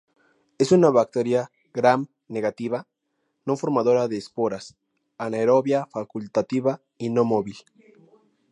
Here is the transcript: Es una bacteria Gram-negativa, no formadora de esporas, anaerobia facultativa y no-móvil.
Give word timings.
Es 0.57 0.71
una 0.71 0.89
bacteria 0.89 1.51
Gram-negativa, 1.75 2.87
no 3.45 3.55
formadora 3.55 4.07
de 4.07 4.17
esporas, 4.17 4.75
anaerobia 5.19 5.85
facultativa 5.93 6.81
y 6.97 7.09
no-móvil. 7.11 7.57